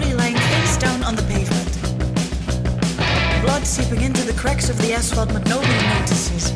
[0.00, 1.72] Body lying face down on the pavement.
[3.42, 6.52] Blood seeping into the cracks of the asphalt, but nobody notices.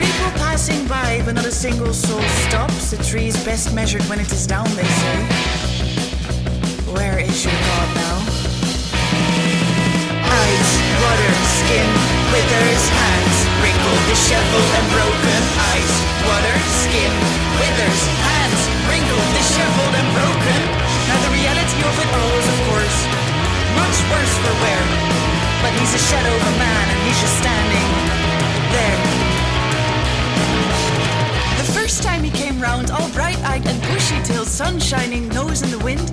[0.00, 2.90] People passing by, but not a single soul stops.
[2.92, 5.16] The tree is best measured when it is down, they say.
[6.96, 8.16] Where is your God now?
[10.40, 10.70] Eyes,
[11.04, 11.88] water, skin,
[12.32, 15.40] withers, hands, wrinkled, disheveled, and broken.
[15.72, 17.12] Eyes, water, skin,
[17.60, 20.77] withers, hands, wrinkled, disheveled, and broken.
[21.78, 22.98] The reality of course,
[23.78, 24.82] much worse for wear.
[25.62, 27.88] But he's a shadow of a man, and he's just standing
[28.74, 29.00] there.
[31.58, 35.78] The first time he came round, all bright-eyed and bushy-tailed, sun shining, nose in the
[35.78, 36.08] wind,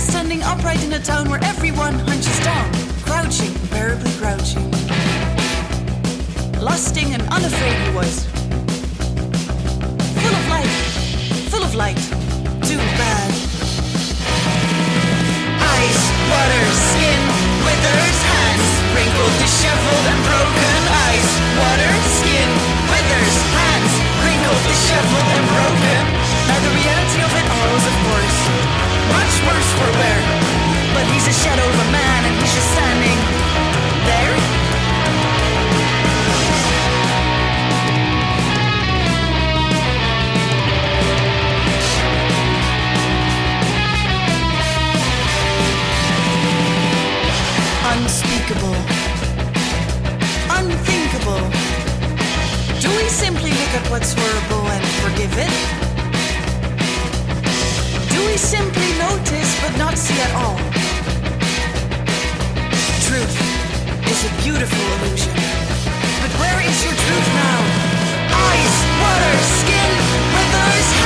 [0.00, 2.70] standing upright in a town where everyone hunches down,
[3.02, 4.70] crouching, unbearably crouching.
[6.60, 8.26] Lusting and unafraid he was.
[10.22, 11.96] Full of life, full of light.
[12.62, 13.31] Too bad.
[16.32, 17.20] Water, skin,
[17.66, 20.78] withers, hands, wrinkled, disheveled, and broken.
[21.08, 22.48] Eyes, water, skin,
[22.88, 23.92] withers, hands,
[24.24, 26.02] wrinkled, disheveled, and broken.
[26.48, 28.38] Now the reality of it all is, of course,
[29.12, 30.20] much worse for wear.
[30.96, 33.71] But he's a shadow of a man, and he's just standing
[53.72, 55.52] look at what's horrible and forgive it?
[58.12, 60.58] Do we simply notice but not see at all?
[63.08, 63.36] Truth
[64.12, 65.32] is a beautiful illusion.
[66.20, 67.58] But where is your truth now?
[68.44, 69.90] Eyes, water, skin,
[70.34, 71.01] withers,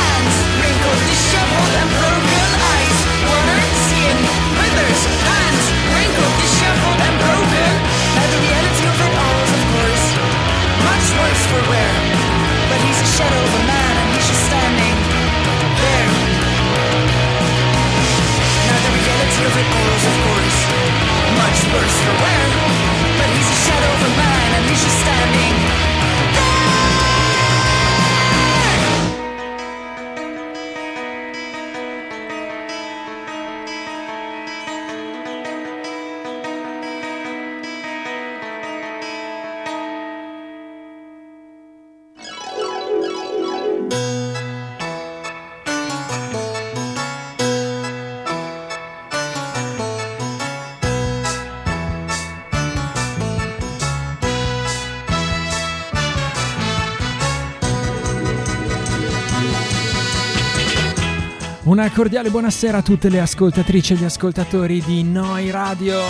[61.92, 66.00] Cordiale buonasera a tutte le ascoltatrici e gli ascoltatori di Noi Radio.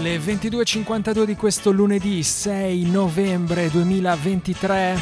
[0.00, 4.98] Le 22.52 di questo lunedì 6 novembre 2023.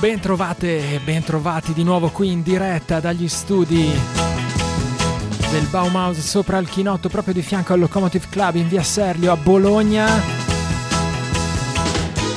[0.00, 3.90] Bentrovate e bentrovati di nuovo qui in diretta dagli studi
[5.50, 9.36] del Baumhaus sopra il chinotto proprio di fianco al Locomotive Club in via Serlio a
[9.36, 10.43] Bologna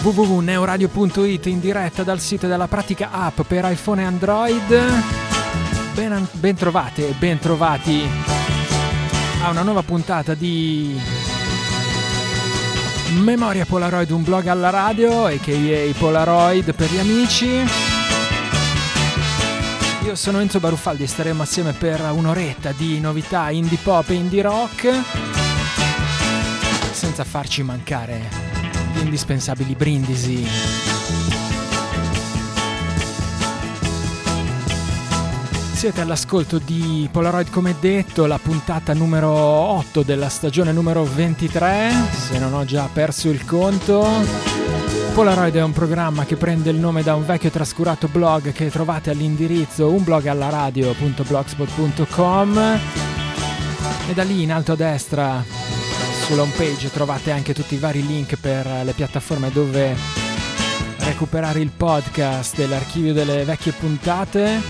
[0.07, 5.03] www.neoradio.it in diretta dal sito della pratica app per iPhone e Android.
[5.93, 8.07] Ben, ben trovate e ben trovati
[9.43, 10.97] a una nuova puntata di
[13.19, 15.93] Memoria Polaroid, un blog alla radio, a.k.a.
[15.97, 17.65] Polaroid per gli amici.
[20.05, 24.41] Io sono Enzo Baruffaldi e staremo assieme per un'oretta di novità indie pop e indie
[24.41, 24.89] rock,
[26.93, 28.46] senza farci mancare
[28.97, 30.43] gli indispensabili brindisi.
[35.73, 42.39] Siete all'ascolto di Polaroid come detto, la puntata numero 8 della stagione numero 23, se
[42.39, 44.09] non ho già perso il conto.
[45.13, 49.11] Polaroid è un programma che prende il nome da un vecchio trascurato blog che trovate
[49.11, 52.79] all'indirizzo unblogallaradio.blogspot.com
[54.09, 55.76] e da lì in alto a destra
[56.27, 59.95] sulla home page trovate anche tutti i vari link per le piattaforme dove
[60.97, 64.61] recuperare il podcast e l'archivio delle vecchie puntate.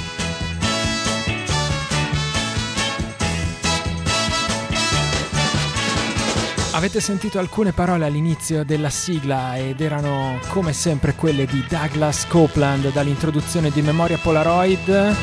[6.73, 12.91] Avete sentito alcune parole all'inizio della sigla ed erano come sempre quelle di Douglas Copeland
[12.91, 15.15] dall'introduzione di Memoria Polaroid,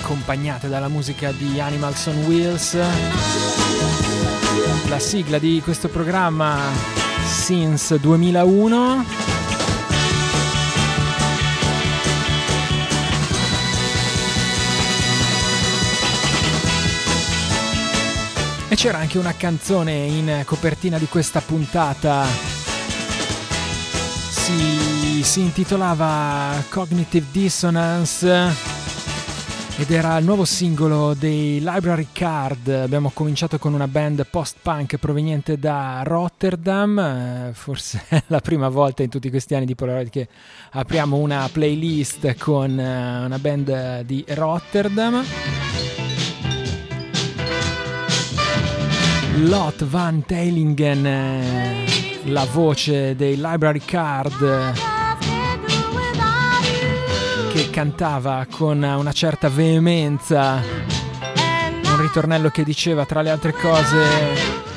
[0.00, 4.15] accompagnate dalla musica di Animals on Wheels
[4.88, 6.70] la sigla di questo programma
[7.24, 9.04] since 2001.
[18.68, 22.26] E c'era anche una canzone in copertina di questa puntata.
[24.30, 28.75] Si, si intitolava Cognitive Dissonance
[29.78, 32.68] ed era il nuovo singolo dei Library Card.
[32.68, 39.02] Abbiamo cominciato con una band post-punk proveniente da Rotterdam, eh, forse è la prima volta
[39.02, 40.28] in tutti questi anni di Polaroid che
[40.70, 45.22] apriamo una playlist con eh, una band di Rotterdam.
[49.44, 51.84] Lot Van Teilingen, eh,
[52.24, 54.95] la voce dei Library Card
[57.56, 60.62] che cantava con una certa veemenza.
[61.84, 64.04] Un ritornello che diceva tra le altre cose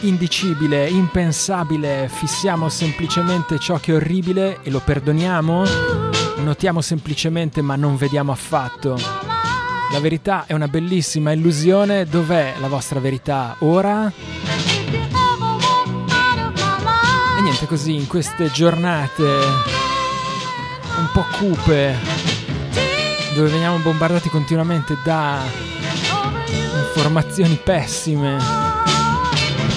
[0.01, 5.63] indicibile, impensabile, fissiamo semplicemente ciò che è orribile e lo perdoniamo,
[6.37, 8.97] notiamo semplicemente ma non vediamo affatto.
[9.91, 13.57] La verità è una bellissima illusione, dov'è la vostra verità?
[13.59, 14.09] Ora?
[17.37, 19.23] E niente così in queste giornate
[20.97, 22.28] un po' cupe
[23.39, 25.39] dove veniamo bombardati continuamente da
[26.89, 28.37] informazioni pessime,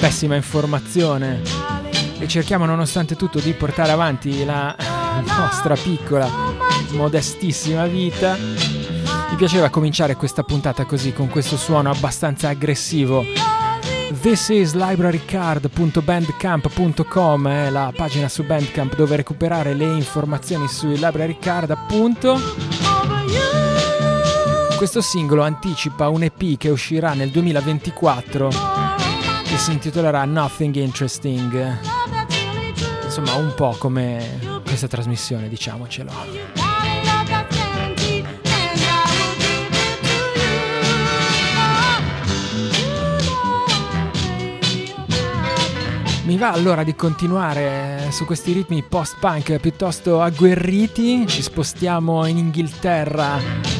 [0.00, 1.40] pessima informazione
[2.18, 4.74] e cerchiamo nonostante tutto di portare avanti la
[5.38, 6.28] nostra piccola,
[6.90, 8.36] modestissima vita.
[8.36, 13.24] Mi piaceva cominciare questa puntata così, con questo suono abbastanza aggressivo.
[14.22, 21.70] This is librarycard.bandcamp.com è la pagina su Bandcamp dove recuperare le informazioni sui library card
[21.70, 22.81] appunto.
[24.82, 28.48] Questo singolo anticipa un EP che uscirà nel 2024
[29.44, 31.78] che si intitolerà Nothing Interesting.
[33.04, 36.10] Insomma, un po' come questa trasmissione, diciamocelo.
[46.24, 53.71] Mi va allora di continuare su questi ritmi post-punk piuttosto agguerriti, ci spostiamo in Inghilterra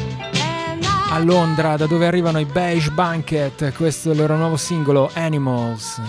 [1.13, 6.01] a Londra, da dove arrivano i Beige Banquet, questo è il loro nuovo singolo Animals.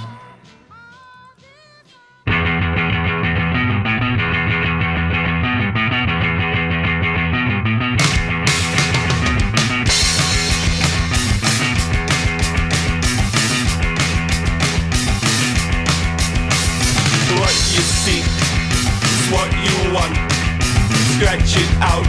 [21.17, 22.07] Scratch it out,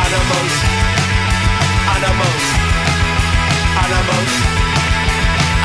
[0.04, 0.54] Animals,
[1.94, 2.44] animals,
[3.84, 4.32] animals,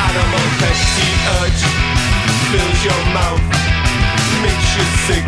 [0.06, 0.52] animals.
[0.58, 1.10] Petty
[1.42, 1.62] urge
[2.50, 3.42] fills your mouth,
[4.42, 5.26] makes you sick,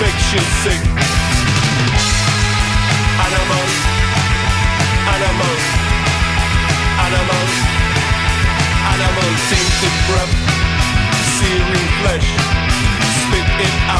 [0.00, 0.93] makes you sick.
[12.04, 12.28] Flesh.
[13.16, 13.93] Spit it out,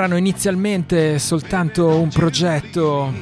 [0.00, 3.12] Erano inizialmente soltanto un progetto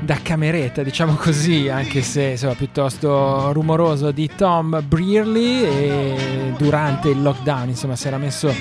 [0.00, 7.22] da cameretta, diciamo così, anche se insomma, piuttosto rumoroso di Tom Brearley e durante il
[7.22, 8.52] lockdown insomma, si era messo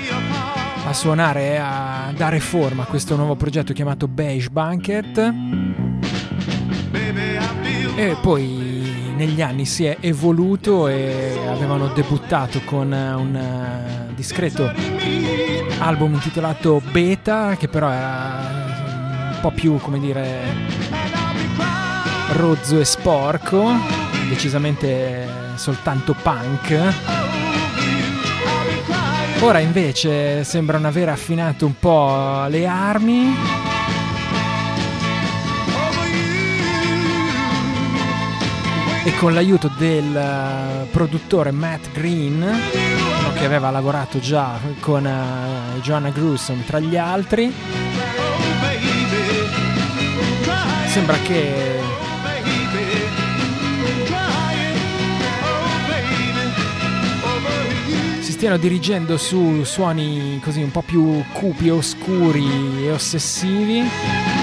[0.86, 5.34] a suonare a dare forma a questo nuovo progetto chiamato Beige Banquet.
[7.96, 8.65] E poi
[9.16, 14.72] negli anni si è evoluto e avevano debuttato con un eh, discreto
[15.80, 20.42] album intitolato Beta che però era un po' più come dire
[22.34, 23.72] rozzo e sporco,
[24.28, 26.94] decisamente soltanto punk.
[29.42, 33.75] Ora invece sembrano aver affinato un po' le armi.
[39.08, 42.44] E con l'aiuto del eh, produttore Matt Green,
[43.36, 47.54] che aveva lavorato già con eh, Joanna Grusom tra gli altri,
[50.88, 51.76] sembra che
[58.46, 64.35] stiano dirigendo su suoni così un po' più cupi, oscuri e ossessivi.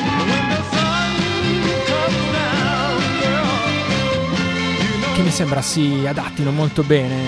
[5.14, 7.21] Che mi sembra si adattino molto bene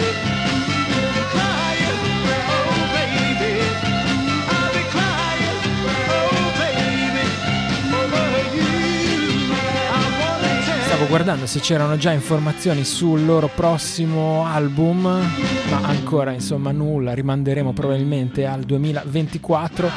[11.14, 18.48] Guardando se c'erano già informazioni sul loro prossimo album, ma ancora insomma nulla, rimanderemo probabilmente
[18.48, 19.92] al 2024.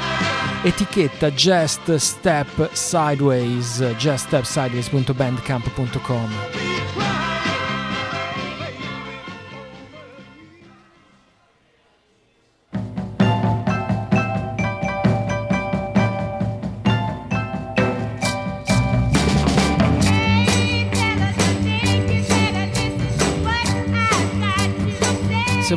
[0.63, 6.66] Etichetta Just Step Sideways, juststepsideways.bandcamp.com.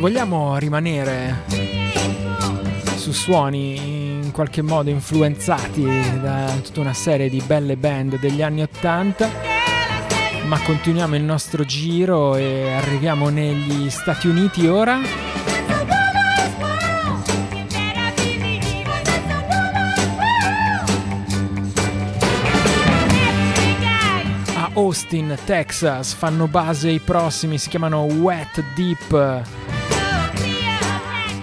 [0.00, 1.44] vogliamo rimanere
[2.96, 5.84] su suoni in qualche modo influenzati
[6.22, 9.30] da tutta una serie di belle band degli anni 80,
[10.46, 14.98] ma continuiamo il nostro giro e arriviamo negli Stati Uniti ora.
[24.72, 29.79] Austin, Texas, fanno base i prossimi, si chiamano Wet Deep.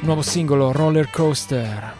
[0.07, 1.96] Nuovo singolo Roller Coaster.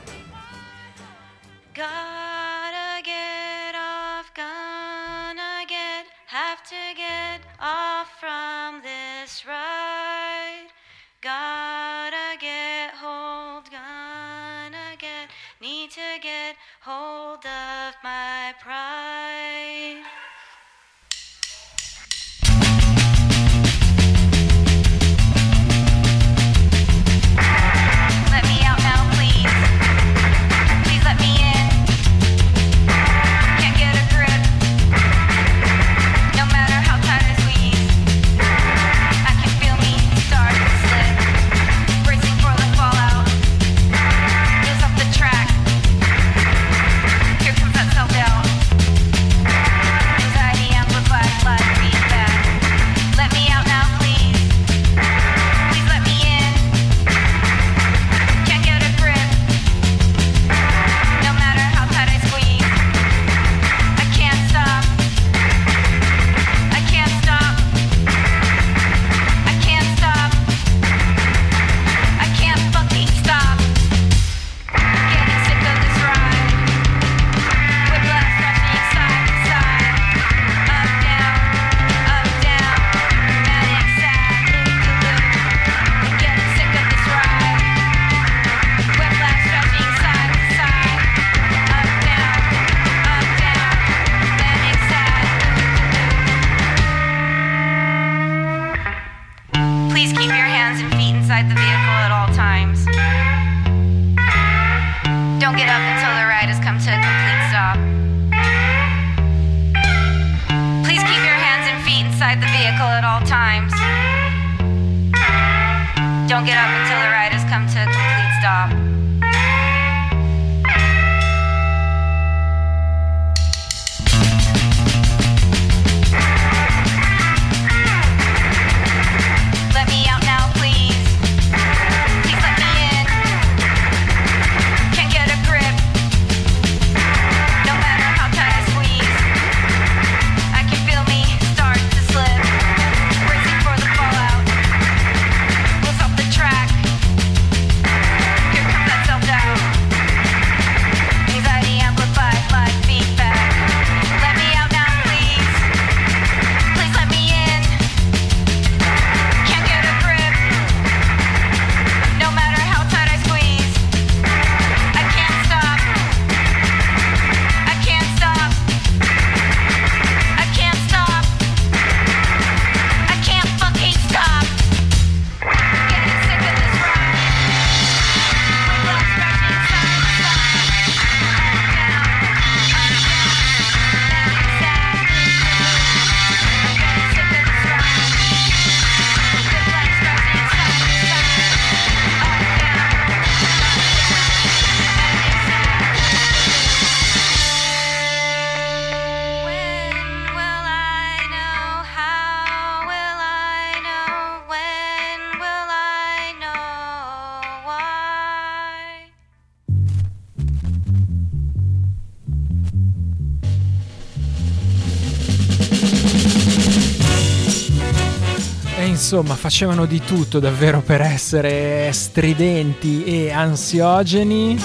[219.10, 224.62] Insomma, facevano di tutto davvero per essere stridenti e ansiogeni.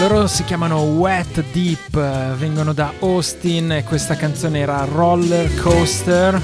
[0.00, 6.42] Loro si chiamano Wet Deep, vengono da Austin e questa canzone era Roller Coaster,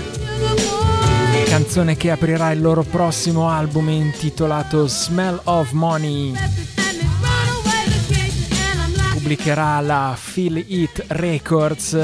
[1.49, 6.33] canzone che aprirà il loro prossimo album intitolato Smell of Money.
[9.15, 11.99] Pubblicherà la Feel It Records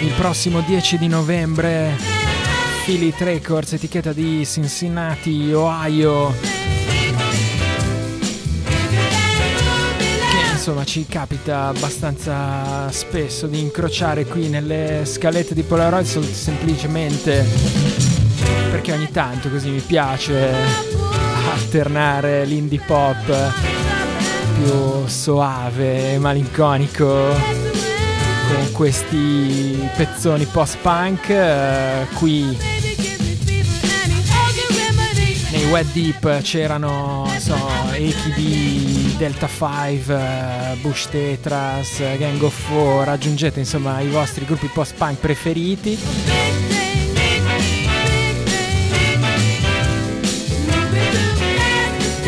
[0.00, 1.96] il prossimo 10 di novembre
[2.86, 6.32] It Records, etichetta di Cincinnati, Ohio.
[10.30, 17.44] Che insomma ci capita abbastanza spesso di incrociare qui nelle scalette di Polaroid semplicemente
[18.70, 20.52] perché ogni tanto così mi piace
[21.52, 23.52] alternare l'indie pop
[24.58, 27.55] più soave e malinconico
[28.48, 32.56] con questi pezzoni post-punk eh, qui
[35.50, 43.60] nei Wet Deep c'erano so, AKB, Delta 5, eh, Bush Tetras, Gang of Four, aggiungete
[43.60, 46.65] insomma i vostri gruppi post-punk preferiti.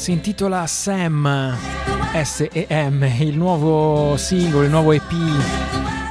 [0.00, 1.54] Si intitola Sam,
[2.14, 5.12] S-E-M, il nuovo singolo, il nuovo EP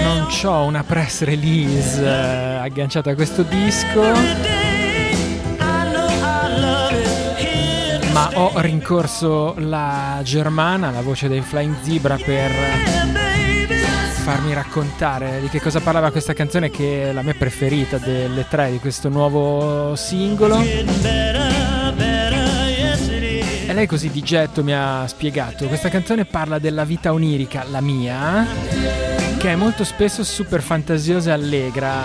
[0.04, 4.63] Non c'ho una press release eh, agganciata a questo disco,
[8.36, 12.52] ho rincorso la Germana, la voce dei Flying Zebra, per
[14.24, 18.72] farmi raccontare di che cosa parlava questa canzone che è la mia preferita delle tre
[18.72, 20.60] di questo nuovo singolo.
[23.66, 27.82] E lei così di getto mi ha spiegato, questa canzone parla della vita onirica, la
[27.82, 28.46] mia,
[29.44, 32.02] che è molto spesso super fantasiosa e allegra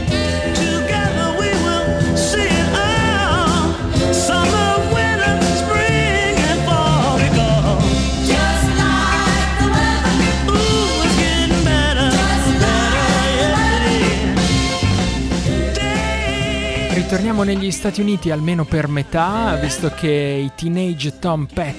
[17.09, 21.73] Day Ritorniamo negli Stati Uniti almeno per metà, visto che i teenage Tom a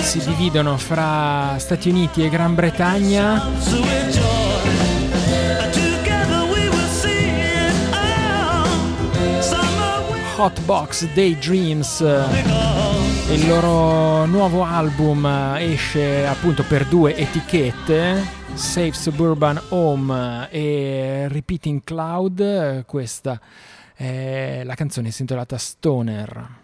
[0.00, 3.40] si dividono fra Stati Uniti e Gran Bretagna.
[10.36, 12.00] Hotbox Daydreams.
[13.30, 15.24] Il loro nuovo album
[15.58, 22.84] esce appunto per due etichette, Safe Suburban Home e Repeating Cloud.
[22.86, 23.40] Questa
[23.94, 26.62] è la canzone intitolata Stoner.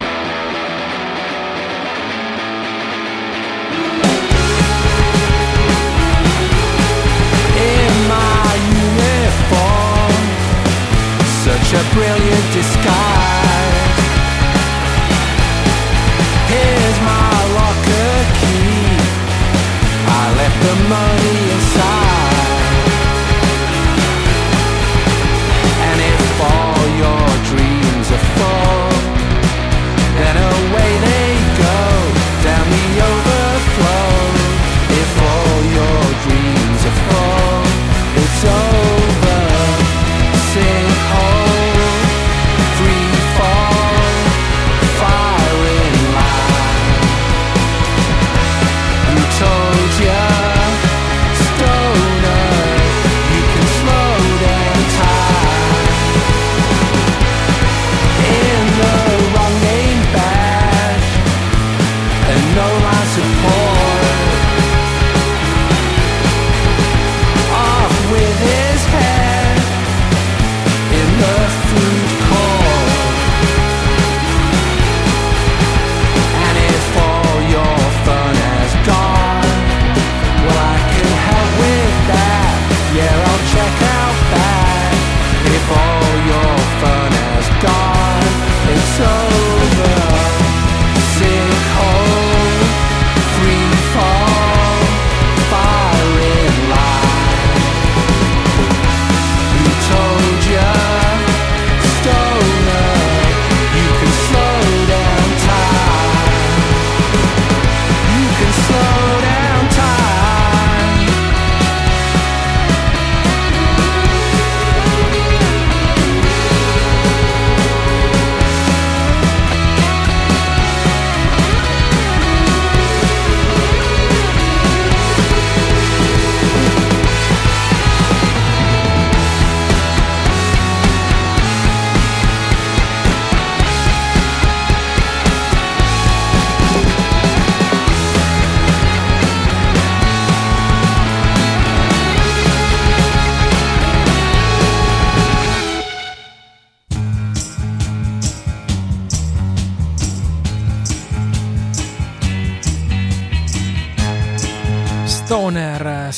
[7.55, 8.57] in my
[8.93, 10.25] uniform.
[11.43, 13.99] Such a brilliant disguise.
[16.47, 18.90] Here's my locker key.
[20.23, 22.00] I left the money inside.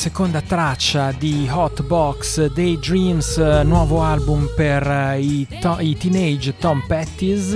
[0.04, 6.84] Seconda traccia di Hotbox Daydreams, eh, nuovo album per eh, i, to- i teenage Tom
[6.86, 7.54] Petties.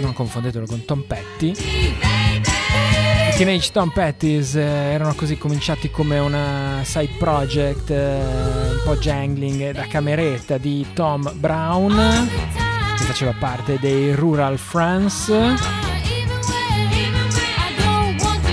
[0.00, 1.50] Non confondetelo con Tom Petty.
[1.50, 8.94] I teenage Tom Petties eh, erano così cominciati come una side project eh, un po'
[8.96, 12.28] jangling da cameretta di Tom Brown,
[12.96, 15.83] che faceva parte dei Rural France.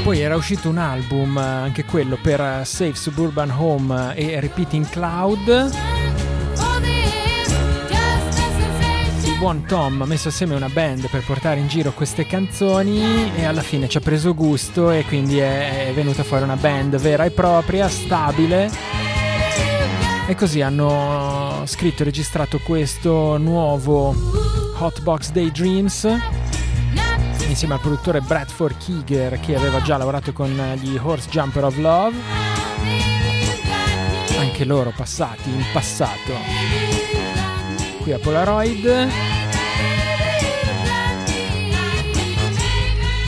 [0.04, 4.40] Poi era uscito un album, eh, anche quello per eh, Safe Suburban Home eh, e
[4.40, 5.72] Repeating Cloud.
[9.24, 13.46] Il buon Tom ha messo assieme una band per portare in giro queste canzoni e
[13.46, 17.30] alla fine ci ha preso gusto e quindi è, venuta fuori una band vera e
[17.30, 18.72] propria, stabile.
[20.28, 24.16] E così hanno scritto e registrato questo nuovo
[24.80, 26.41] Hotbox Daydreams
[27.52, 32.18] insieme al produttore Bradford Keeger che aveva già lavorato con gli Horse Jumper of Love,
[34.40, 36.34] anche loro passati in passato
[38.02, 39.10] qui a Polaroid.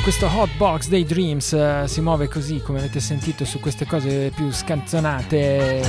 [0.04, 5.82] Questo Hotbox Daydreams eh, si muove così come avete sentito su queste cose più scanzonate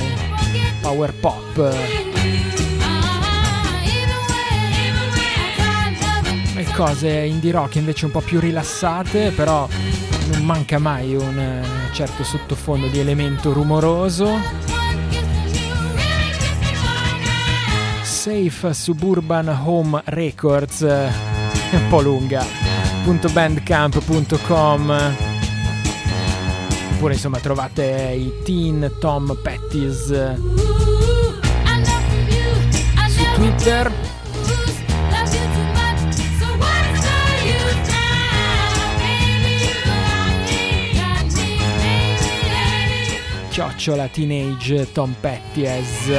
[0.81, 2.04] power pop.
[6.75, 9.65] Cose indie rock invece un po' più rilassate, però
[10.31, 14.37] non manca mai un eh, certo sottofondo di elemento rumoroso.
[18.03, 21.09] Safe Suburban Home Records, eh,
[21.71, 22.45] un po' lunga,
[23.31, 25.13] .bandcamp.com
[26.91, 30.35] oppure insomma trovate i Teen Tom Petties eh,
[33.07, 34.04] su Twitter
[43.55, 46.11] chiocciola teenage Tom Petties.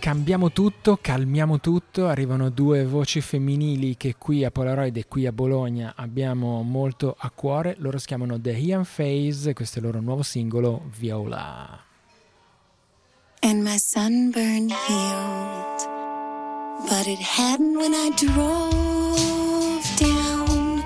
[0.00, 5.32] Cambiamo tutto, calmiamo tutto, arrivano due voci femminili che qui a Polaroid e qui a
[5.32, 10.00] Bologna abbiamo molto a cuore, loro si chiamano The Ian Phase, questo è il loro
[10.00, 11.86] nuovo singolo Viola.
[13.42, 15.80] And my sunburn healed.
[16.88, 20.76] But it hadn't when I drove down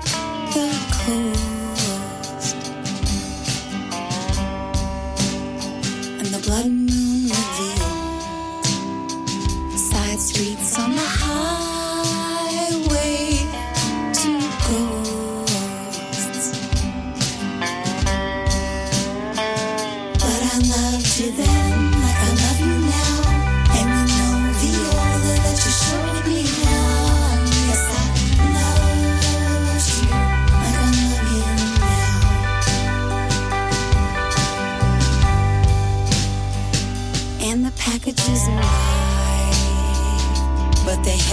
[0.55, 2.55] the coast.
[6.19, 6.65] And the blood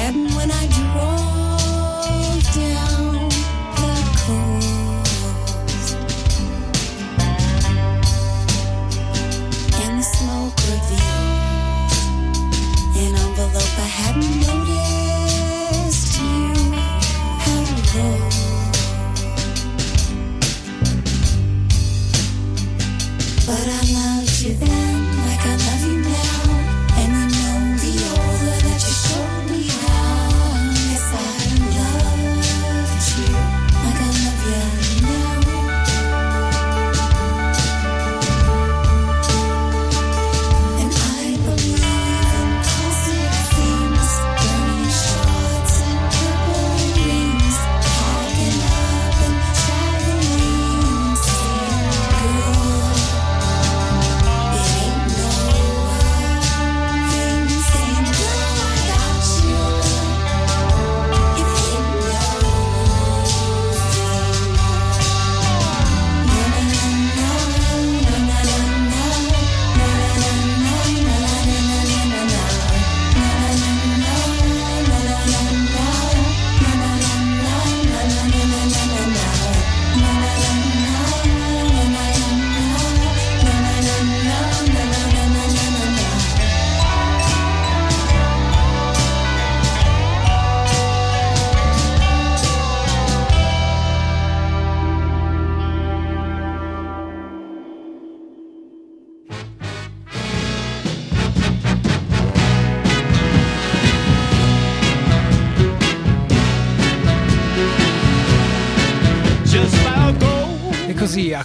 [0.01, 0.70] hadn't when I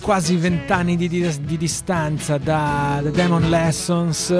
[0.06, 4.32] quasi vent'anni di, di- di distanza da The Demon Lessons,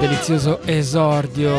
[0.00, 1.54] delizioso esordio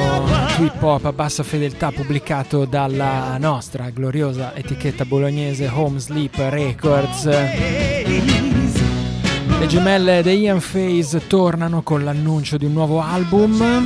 [0.57, 7.25] hip hop a bassa fedeltà pubblicato dalla nostra gloriosa etichetta bolognese Home Sleep Records.
[9.59, 13.85] Le gemelle The Ian Phase tornano con l'annuncio di un nuovo album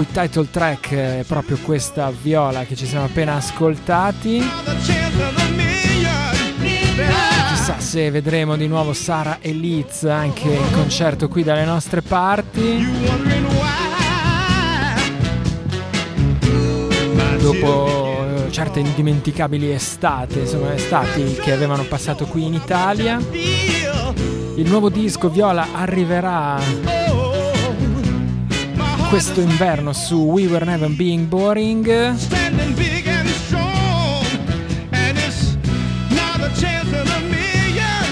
[0.00, 4.42] cui title track è proprio questa viola che ci siamo appena ascoltati.
[7.48, 12.88] Chissà se vedremo di nuovo Sara e Liz anche in concerto qui dalle nostre parti.
[17.38, 23.18] Dopo eh, certe indimenticabili estate, insomma estati che avevano passato qui in Italia.
[23.32, 26.99] Il nuovo disco Viola arriverà
[29.10, 32.14] questo inverno su We Were Never Being Boring.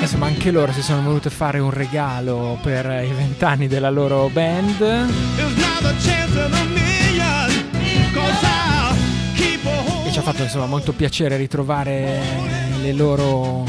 [0.01, 4.81] Insomma, anche loro si sono volute fare un regalo per i vent'anni della loro band.
[10.05, 12.21] E ci ha fatto insomma molto piacere ritrovare
[12.83, 13.65] le loro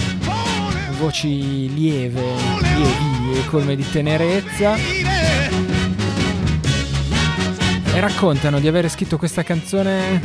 [0.97, 2.21] voci lieve,
[2.59, 4.98] lievi e colme di tenerezza.
[7.99, 10.21] Raccontano di aver scritto questa canzone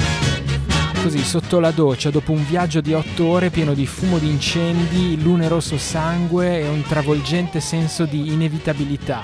[1.02, 5.20] così sotto la doccia dopo un viaggio di otto ore pieno di fumo di incendi,
[5.20, 9.22] lune rosso sangue e un travolgente senso di inevitabilità.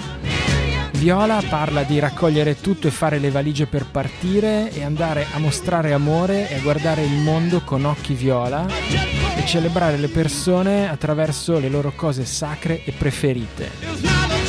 [0.94, 5.92] Viola parla di raccogliere tutto e fare le valigie per partire e andare a mostrare
[5.92, 8.66] amore e a guardare il mondo con occhi viola
[9.36, 14.39] e celebrare le persone attraverso le loro cose sacre e preferite.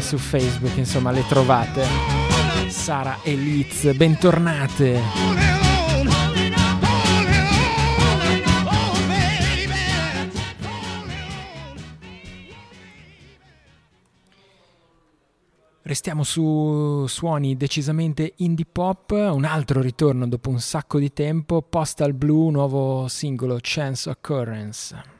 [0.00, 1.84] su Facebook, insomma le trovate.
[2.68, 5.63] Sara e Liz, bentornate.
[15.86, 22.14] Restiamo su suoni decisamente indie pop, un altro ritorno dopo un sacco di tempo, Postal
[22.14, 25.13] Blue, nuovo singolo Chance Occurrence.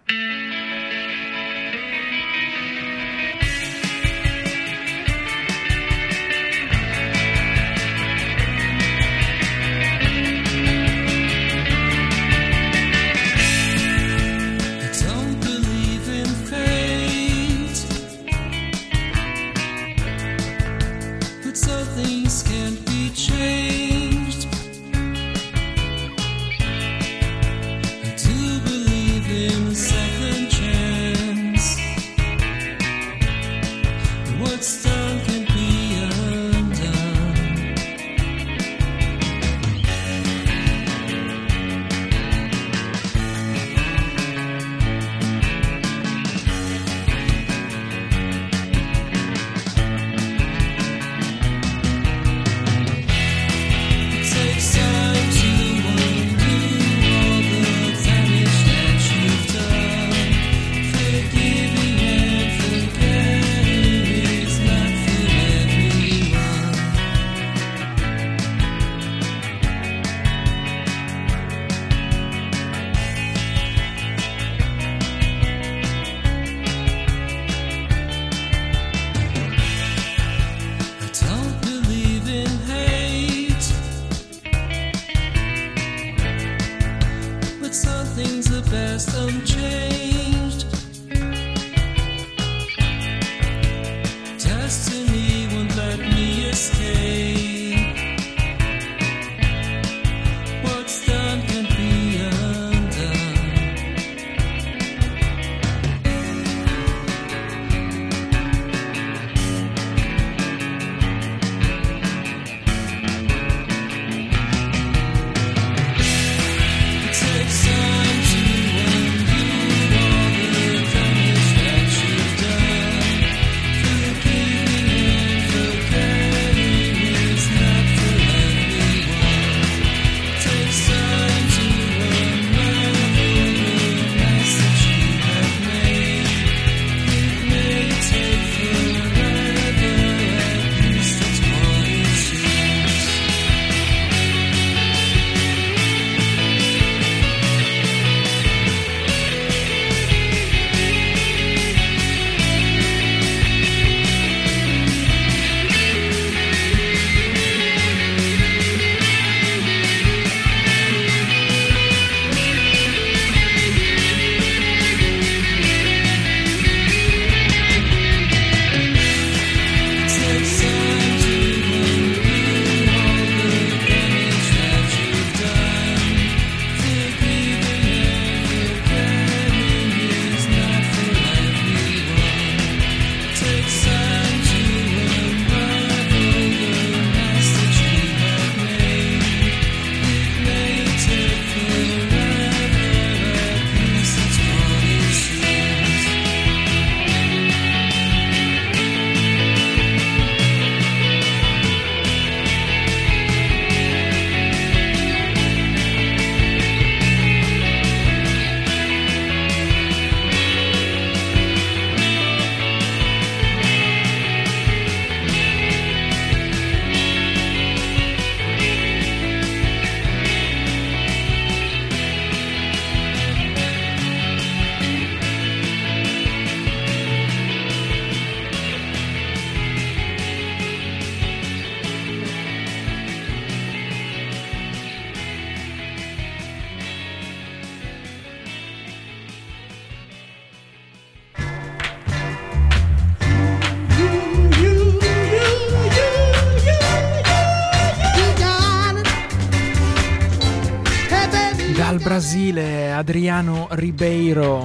[251.74, 254.64] Dal Brasile, Adriano Ribeiro,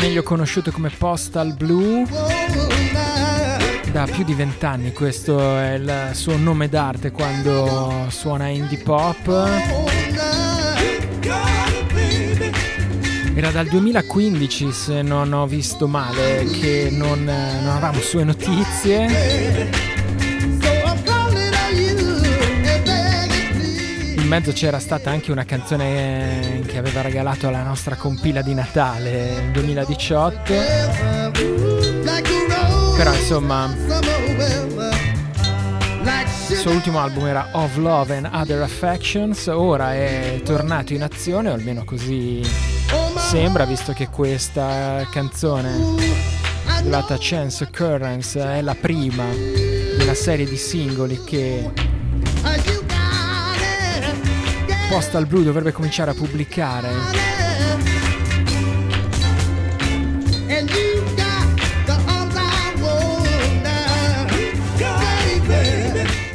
[0.00, 2.04] meglio conosciuto come Postal Blue.
[3.90, 9.26] Da più di vent'anni questo è il suo nome d'arte quando suona indie pop.
[13.34, 19.87] Era dal 2015, se non ho visto male, che non, non avevamo sue notizie.
[24.28, 29.50] Mezzo c'era stata anche una canzone che aveva regalato alla nostra compila di Natale nel
[29.52, 30.52] 2018.
[32.94, 33.74] Però insomma,
[36.48, 41.48] il suo ultimo album era Of Love and Other Affections, ora è tornato in azione,
[41.48, 42.42] o almeno così
[43.16, 45.70] sembra, visto che questa canzone,
[46.66, 51.70] intitolata Chance Occurrence, è la prima una serie di singoli che
[54.88, 57.36] Postal Blue dovrebbe cominciare a pubblicare.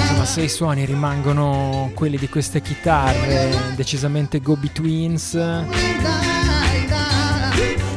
[0.00, 5.34] Insomma, se i suoni rimangono quelli di queste chitarre decisamente Go Betweens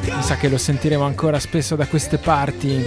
[0.06, 2.84] mi sa che lo sentiremo ancora spesso da queste parti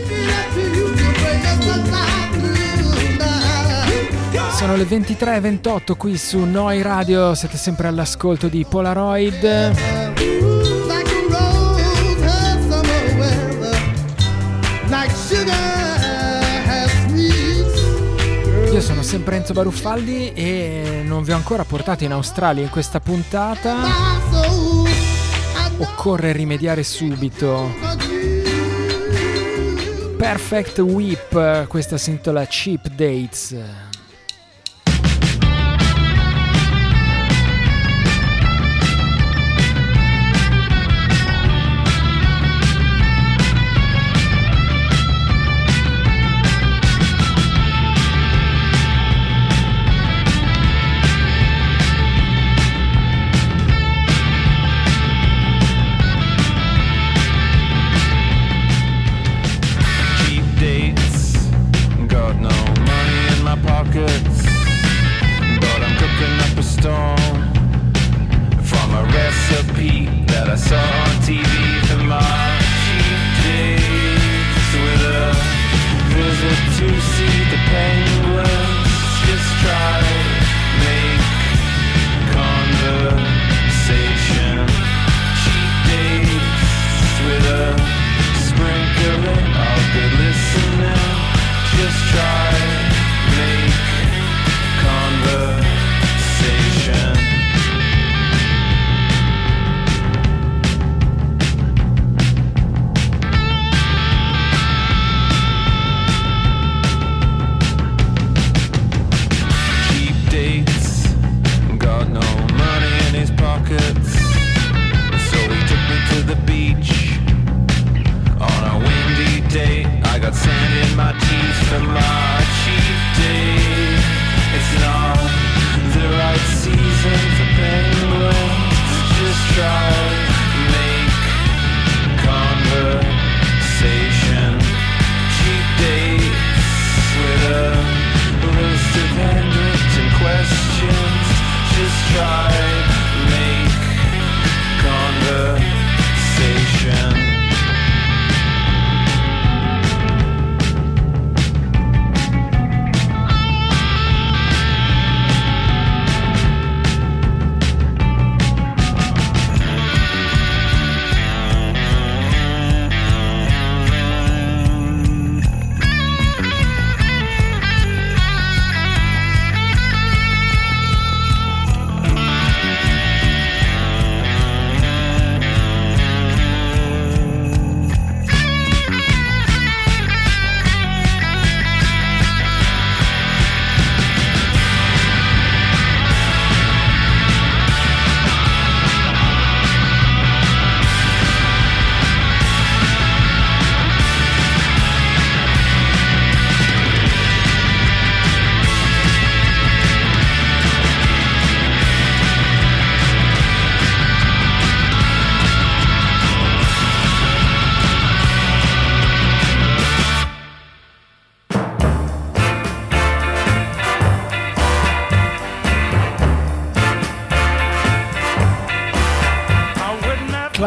[4.69, 9.73] sono le 23.28 qui su Noi Radio, siete sempre all'ascolto di Polaroid.
[18.71, 23.01] Io sono sempre Enzo Baruffaldi e non vi ho ancora portato in Australia in questa
[23.01, 23.75] puntata.
[25.79, 27.75] Occorre rimediare subito.
[30.19, 33.57] Perfect Whip, questa si intitola Cheap Dates.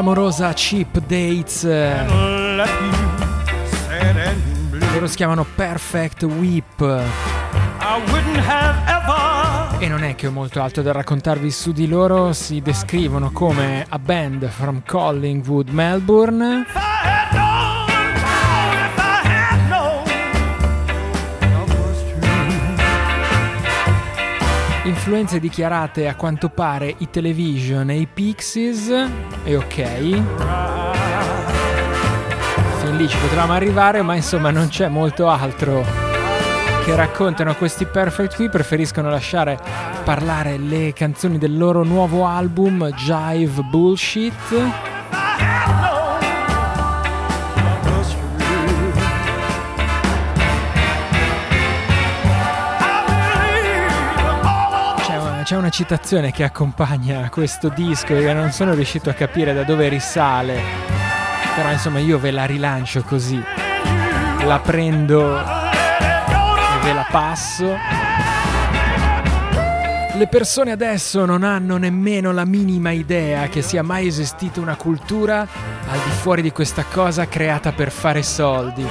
[0.01, 1.63] Clamorosa Cheap Dates.
[4.93, 6.81] Loro si chiamano Perfect Whip.
[9.77, 13.85] E non è che ho molto altro da raccontarvi su di loro, si descrivono come
[13.87, 16.90] a band from Collingwood, Melbourne.
[24.91, 28.89] Influenze dichiarate a quanto pare i Television e i Pixies.
[29.45, 29.83] E ok.
[32.81, 35.85] Fin lì ci potevamo arrivare, ma insomma non c'è molto altro
[36.83, 38.49] che raccontano questi Perfect qui.
[38.49, 39.57] Preferiscono lasciare
[40.03, 44.90] parlare le canzoni del loro nuovo album Jive Bullshit.
[55.51, 59.89] C'è una, citazione che accompagna questo disco che non sono riuscito a capire da dove
[59.89, 60.61] risale.
[61.53, 63.37] Però insomma io ve la rilancio così.
[64.45, 67.75] La prendo e ve la passo.
[70.13, 75.41] Le persone adesso non hanno nemmeno la minima idea che sia mai esistita una cultura
[75.41, 78.87] al di fuori di questa cosa creata per fare soldi.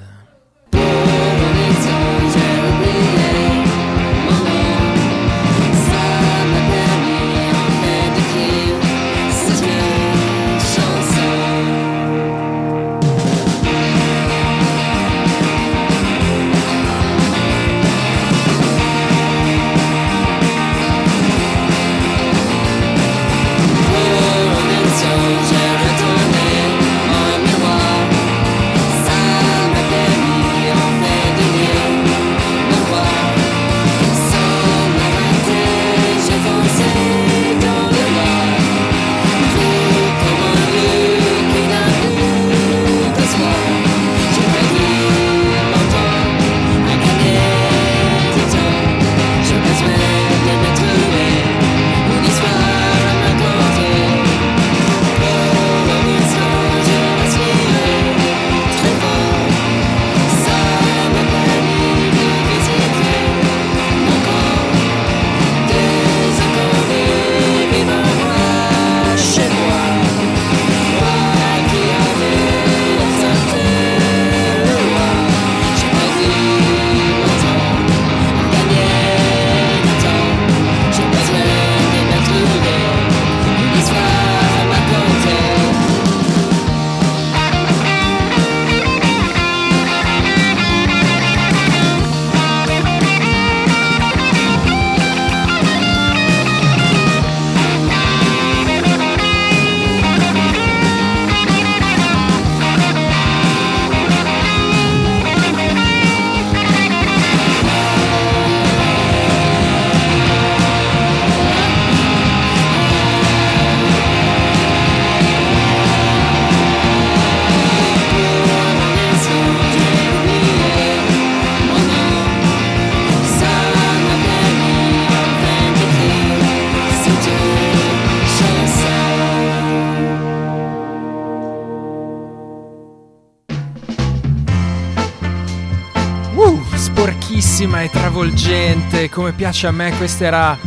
[138.20, 140.58] Travolgente, come piace a me, questa era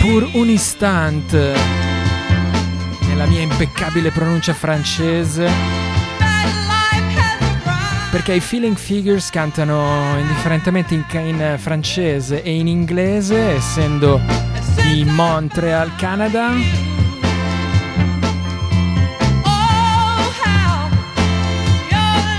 [0.00, 1.54] Pur un istante.
[3.08, 5.50] Nella mia impeccabile pronuncia francese.
[8.10, 14.18] Perché i Feeling Figures cantano indifferentemente in, in francese e in inglese, essendo
[14.76, 16.52] di Montreal, Canada.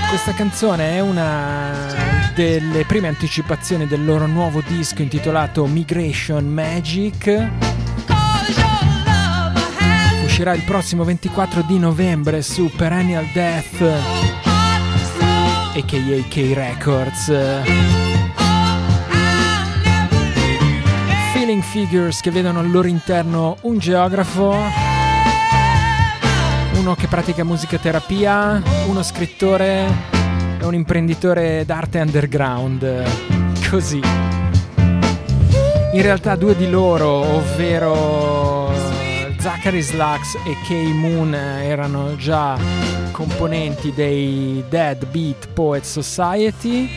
[0.08, 2.03] Questa canzone è una
[2.34, 7.50] delle prime anticipazioni del loro nuovo disco intitolato Migration Magic.
[10.24, 14.32] Uscirà il prossimo 24 di novembre su Perennial Death
[15.76, 17.32] aka K Records.
[21.32, 24.56] Feeling Figures che vedono al loro interno un geografo,
[26.74, 30.13] uno che pratica musicoterapia, uno scrittore
[30.64, 33.04] e un imprenditore d'arte underground.
[33.68, 34.00] Così.
[35.92, 38.72] In realtà due di loro, ovvero
[39.38, 42.58] Zachary Slux e Kay Moon, erano già
[43.12, 46.88] componenti dei Dead Beat Poet Society.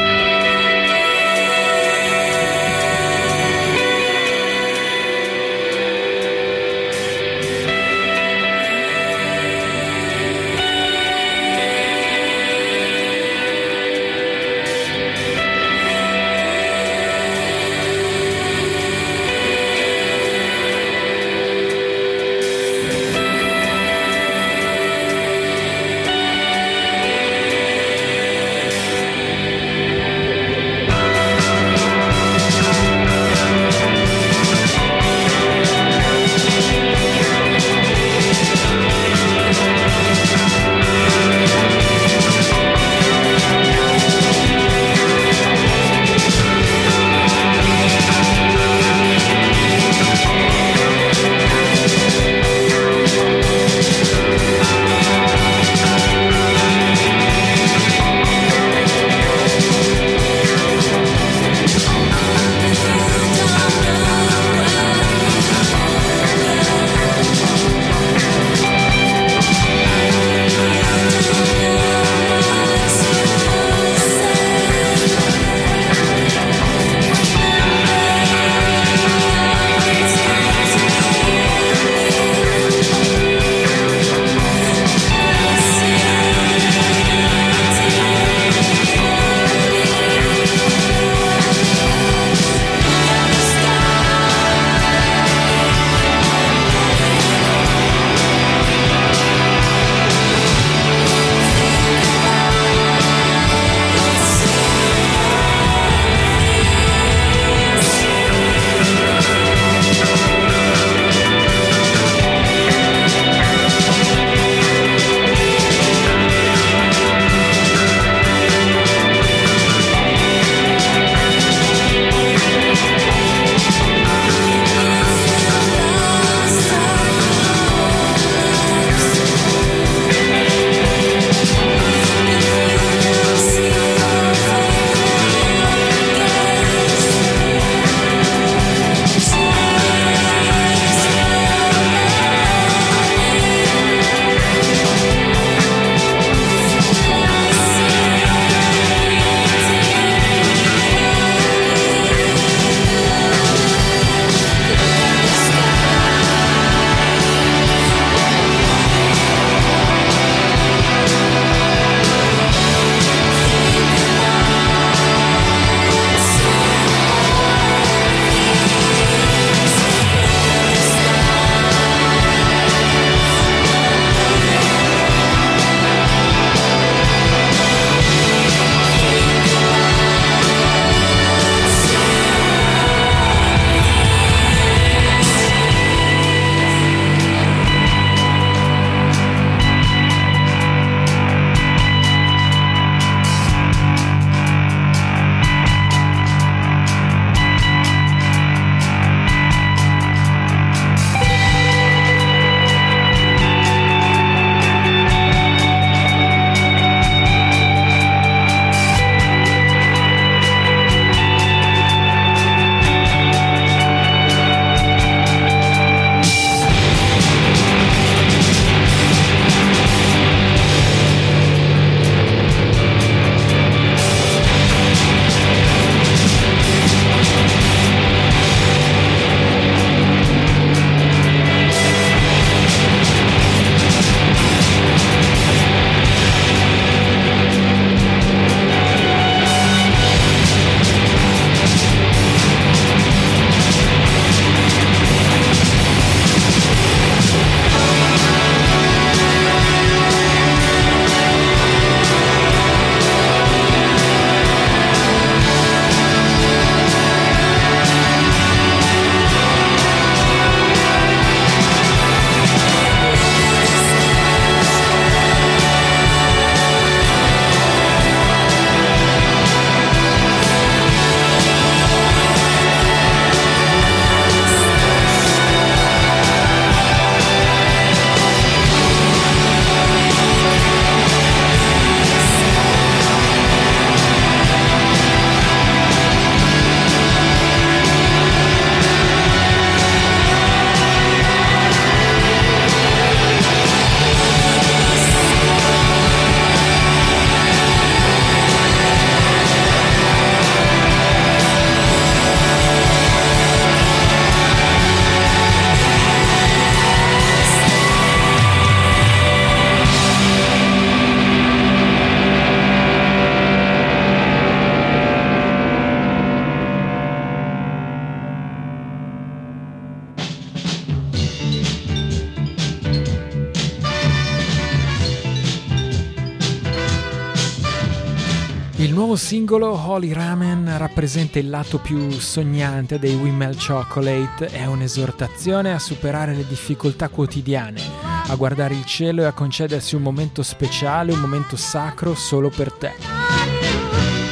[329.33, 336.35] Singolo Holy Ramen rappresenta il lato più sognante dei Wimmel Chocolate, è un'esortazione a superare
[336.35, 337.81] le difficoltà quotidiane,
[338.27, 342.73] a guardare il cielo e a concedersi un momento speciale, un momento sacro solo per
[342.73, 342.91] te.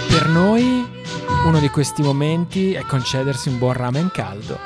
[0.07, 0.87] Per noi
[1.47, 4.59] uno di questi momenti è concedersi un buon ramen caldo.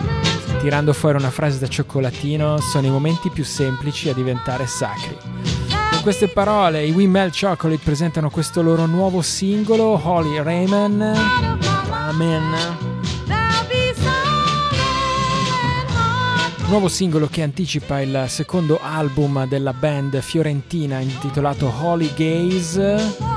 [0.59, 5.15] Tirando fuori una frase da cioccolatino, sono i momenti più semplici a diventare sacri.
[6.05, 11.15] Queste parole, i We Melt Chocolate presentano questo loro nuovo singolo, Holy Ramen.
[11.89, 12.55] Ramen.
[16.67, 23.34] Nuovo singolo che anticipa il secondo album della band fiorentina intitolato Holy Gaze.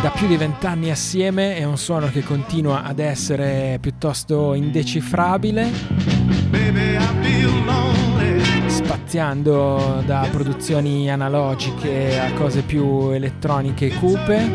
[0.00, 5.70] Da più di vent'anni assieme è un suono che continua ad essere piuttosto indecifrabile,
[6.50, 6.92] Baby.
[8.92, 14.50] Spaziando da produzioni analogiche a cose più elettroniche e cupe.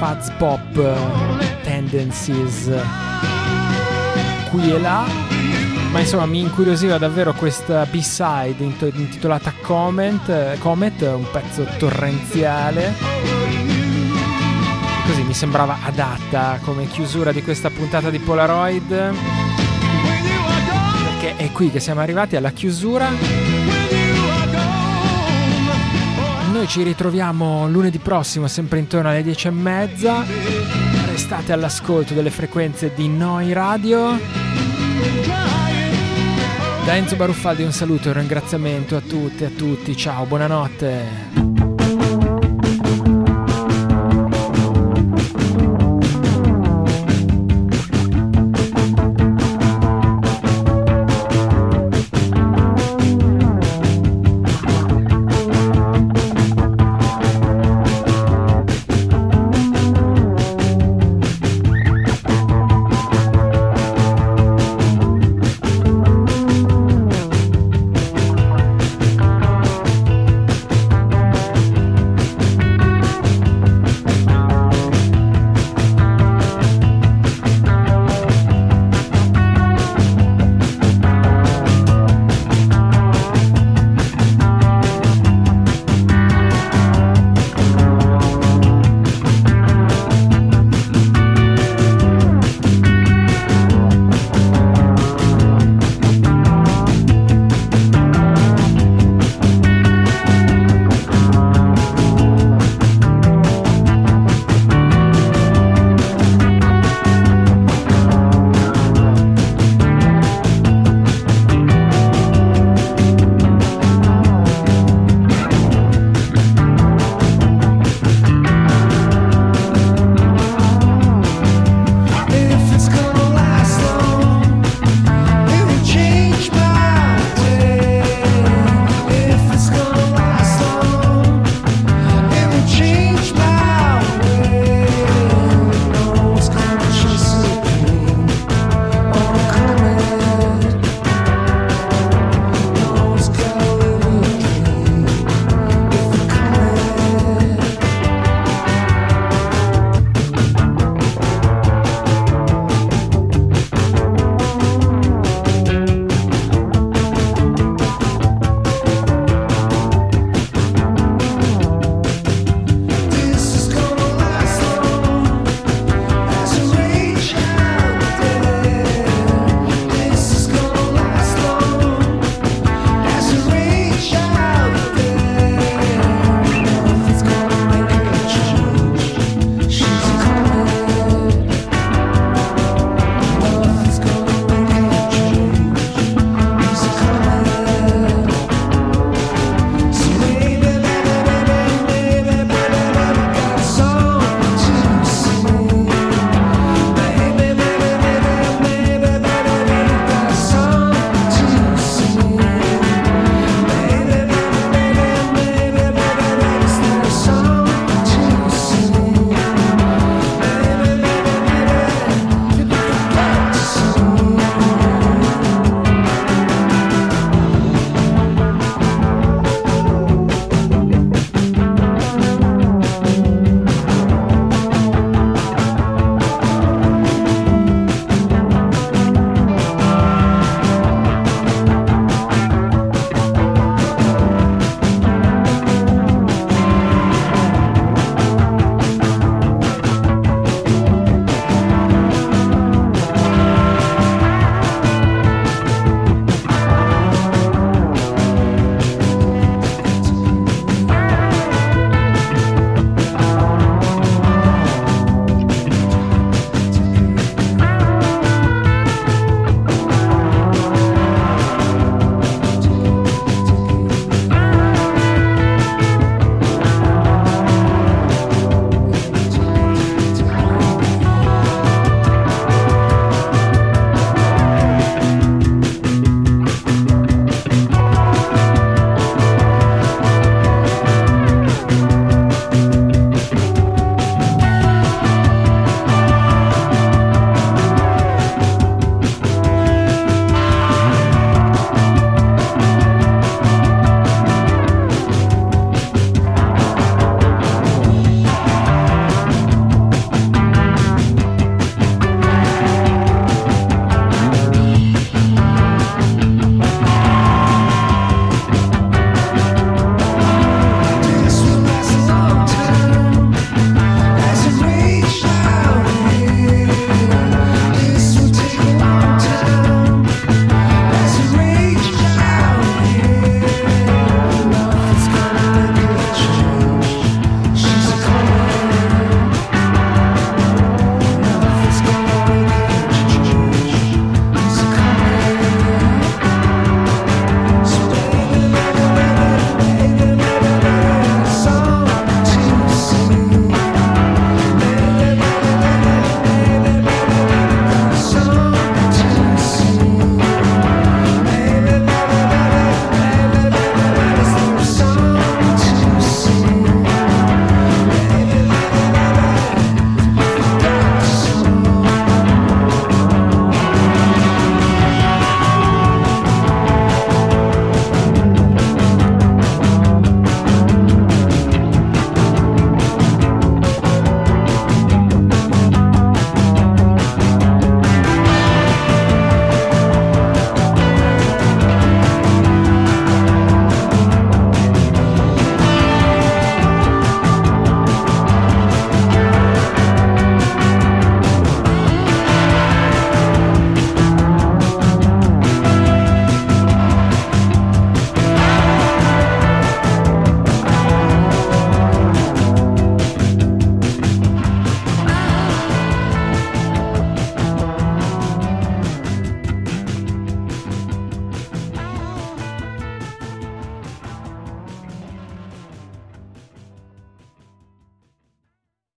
[0.00, 0.96] Fuzz pop
[1.62, 2.68] tendencies
[4.50, 5.06] qui e là.
[5.92, 12.92] Ma insomma mi incuriosiva davvero questa B-side int- intitolata Comment, eh, Comet, un pezzo torrenziale.
[15.06, 19.39] Così mi sembrava adatta come chiusura di questa puntata di Polaroid
[21.20, 23.10] perché è qui che siamo arrivati alla chiusura
[26.50, 30.24] noi ci ritroviamo lunedì prossimo, sempre intorno alle 10 e mezza.
[31.06, 34.18] Restate all'ascolto delle frequenze di Noi Radio.
[36.84, 39.96] Da Enzo Baruffaldi un saluto e un ringraziamento a tutte e a tutti.
[39.96, 41.49] Ciao, buonanotte.